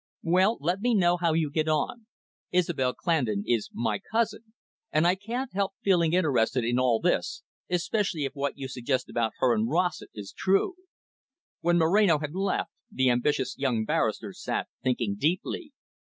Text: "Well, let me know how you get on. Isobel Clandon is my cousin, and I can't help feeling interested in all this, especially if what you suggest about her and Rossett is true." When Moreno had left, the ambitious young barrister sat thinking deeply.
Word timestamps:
"Well, 0.23 0.57
let 0.61 0.81
me 0.81 0.95
know 0.95 1.17
how 1.17 1.33
you 1.33 1.51
get 1.51 1.67
on. 1.67 2.07
Isobel 2.51 2.95
Clandon 2.95 3.43
is 3.45 3.69
my 3.71 3.99
cousin, 3.99 4.55
and 4.91 5.05
I 5.05 5.13
can't 5.13 5.53
help 5.53 5.73
feeling 5.83 6.13
interested 6.13 6.63
in 6.65 6.79
all 6.79 6.99
this, 6.99 7.43
especially 7.69 8.23
if 8.25 8.33
what 8.33 8.57
you 8.57 8.67
suggest 8.67 9.09
about 9.11 9.33
her 9.37 9.53
and 9.53 9.69
Rossett 9.69 10.09
is 10.15 10.31
true." 10.35 10.73
When 11.59 11.77
Moreno 11.77 12.17
had 12.17 12.33
left, 12.33 12.71
the 12.91 13.11
ambitious 13.11 13.55
young 13.59 13.85
barrister 13.85 14.33
sat 14.33 14.67
thinking 14.81 15.17
deeply. 15.19 15.71